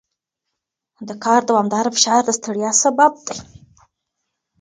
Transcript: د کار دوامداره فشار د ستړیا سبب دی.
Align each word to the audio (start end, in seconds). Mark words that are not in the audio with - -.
د 1.07 1.09
کار 1.23 1.41
دوامداره 1.49 1.89
فشار 1.95 2.21
د 2.25 2.29
ستړیا 2.39 2.71
سبب 2.83 3.11
دی. 3.27 3.37